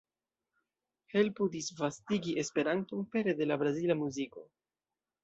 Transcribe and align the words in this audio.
Helpu 1.15 1.45
disvastigi 1.55 2.33
Esperanton 2.45 3.05
pere 3.17 3.37
de 3.43 3.49
la 3.51 3.59
brazila 3.65 3.99
muziko! 4.05 4.47